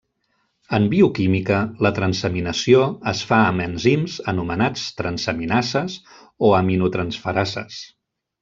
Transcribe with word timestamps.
En 0.75 0.85
bioquímica 0.93 1.59
la 1.87 1.91
transaminació 1.99 2.81
es 3.13 3.21
fa 3.33 3.41
amb 3.51 3.65
enzims 3.67 4.17
anomenats 4.33 4.89
transaminases 5.03 6.01
o 6.49 6.53
aminotransferases. 6.63 7.83